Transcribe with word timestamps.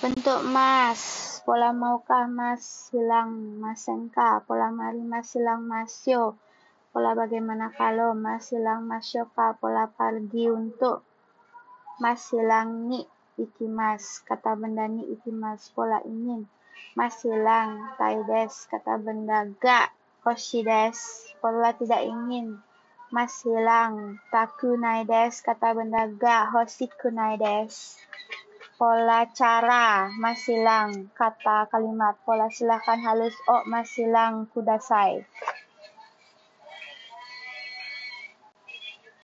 Bentuk 0.00 0.40
mas, 0.48 1.00
pola 1.44 1.76
maukah 1.76 2.24
mas 2.24 2.88
hilang 2.88 3.60
masengka, 3.60 4.40
pola 4.48 4.72
mari 4.72 5.04
mas 5.04 5.28
hilang 5.36 5.60
masyo, 5.68 6.40
pola 6.88 7.12
bagaimana 7.12 7.68
kalau 7.68 8.16
mas 8.16 8.48
hilang 8.48 8.88
masyoka, 8.88 9.60
pola 9.60 9.92
pergi 9.92 10.48
untuk 10.48 11.04
mas 12.00 12.32
hilang 12.32 12.88
ni 12.88 13.04
ikimas, 13.36 14.24
kata 14.24 14.56
benda 14.56 14.88
ni 14.88 15.04
ikimas, 15.04 15.68
pola 15.76 16.00
ingin 16.08 16.48
mas 16.96 17.20
hilang 17.20 17.92
taides, 18.00 18.72
kata 18.72 18.96
benda 18.96 19.52
ga 19.60 19.92
hoshi 20.24 20.64
desu, 20.64 21.36
pola 21.44 21.76
tidak 21.76 22.08
ingin 22.08 22.56
mas 23.12 23.44
hilang 23.44 24.16
takunai 24.32 25.04
desu, 25.04 25.44
kata 25.44 25.76
benda 25.76 26.08
ga 26.08 26.48
hoshikunai 26.48 27.36
desu. 27.36 28.00
Pola 28.80 29.28
cara 29.38 30.08
mas 30.22 30.40
hilang 30.48 31.12
kata 31.12 31.68
kalimat 31.68 32.16
pola 32.24 32.48
silakan 32.48 32.96
halus 33.04 33.36
oh 33.44 33.60
mas 33.68 33.92
hilang 33.92 34.48
kudasai 34.56 35.20